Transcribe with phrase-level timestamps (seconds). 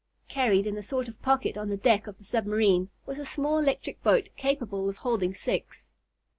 [0.27, 3.59] Carried in a sort of pocket on the deck of the submarine was a small
[3.59, 5.89] electric boat, capable of holding six.